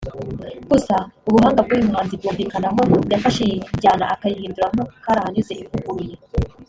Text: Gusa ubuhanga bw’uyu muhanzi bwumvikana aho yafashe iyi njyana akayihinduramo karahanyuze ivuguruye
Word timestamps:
Gusa 0.71 0.95
ubuhanga 1.27 1.59
bw’uyu 1.65 1.87
muhanzi 1.89 2.13
bwumvikana 2.19 2.67
aho 2.71 2.81
yafashe 3.11 3.41
iyi 3.47 3.57
njyana 3.75 4.05
akayihinduramo 4.13 4.83
karahanyuze 5.03 5.53
ivuguruye 5.63 6.15